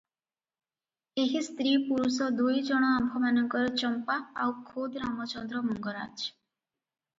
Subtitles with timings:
[1.23, 6.19] ଏହି ସ୍ତ୍ରୀ ପୁରୁଷ ଦୁଇ ଜଣ ଆମ୍ଭମାନଙ୍କର ଚମ୍ପା ଆଉ ଖୋଦ୍ ରାମଚନ୍ଦ୍ର ମଙ୍ଗରାଜ।